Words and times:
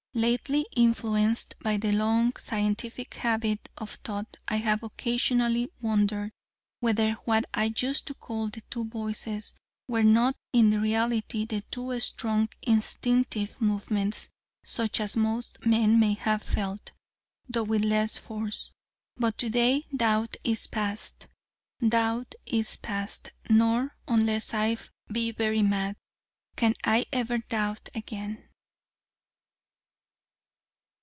Lately, 0.13 0.65
influenced 0.75 1.55
by 1.61 1.77
my 1.77 1.89
long 1.91 2.33
scientific 2.37 3.13
habit 3.13 3.69
of 3.77 3.91
thought, 4.03 4.35
I 4.45 4.57
have 4.57 4.83
occasionally 4.83 5.71
wondered 5.81 6.33
whether 6.81 7.13
what 7.23 7.45
I 7.53 7.73
used 7.77 8.07
to 8.07 8.13
call 8.13 8.49
'the 8.49 8.59
two 8.69 8.83
Voices' 8.89 9.53
were 9.87 10.03
not 10.03 10.35
in 10.51 10.81
reality 10.81 11.47
two 11.71 11.97
strong 12.01 12.49
instinctive 12.61 13.61
movements, 13.61 14.27
such 14.65 14.99
as 14.99 15.15
most 15.15 15.65
men 15.65 15.97
may 15.97 16.15
have 16.15 16.43
felt, 16.43 16.91
though 17.47 17.63
with 17.63 17.85
less 17.85 18.17
force. 18.17 18.73
But 19.15 19.37
to 19.37 19.49
day 19.49 19.87
doubt 19.95 20.35
is 20.43 20.67
past, 20.67 21.27
doubt 21.79 22.35
is 22.45 22.75
past: 22.75 23.31
nor, 23.49 23.95
unless 24.09 24.53
I 24.53 24.75
be 25.09 25.31
very 25.31 25.61
mad, 25.61 25.95
can 26.57 26.75
I 26.83 27.05
ever 27.13 27.37
doubt 27.37 27.87
again. 27.95 28.49